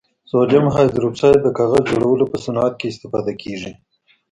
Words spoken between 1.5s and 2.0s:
کاغذ